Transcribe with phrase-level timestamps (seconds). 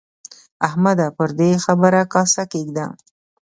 [0.67, 1.07] احمده!
[1.17, 2.85] پر دې خبره کاسه کېږده.